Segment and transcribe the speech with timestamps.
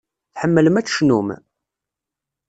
[0.33, 1.27] Tḥemmlem ad tecnum?